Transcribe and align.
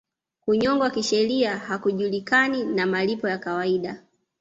Kunyongwa 0.45 0.89
kisheria 0.89 1.57
hakujulikani 1.57 2.63
na 2.63 2.85
malipo 2.85 3.29
ya 3.29 3.37
kawaida 3.37 4.03